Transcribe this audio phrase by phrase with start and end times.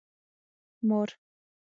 [0.83, 1.09] 🪱 مار